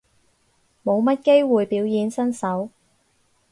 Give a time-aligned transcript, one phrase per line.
[0.83, 2.71] 冇乜機會表演身手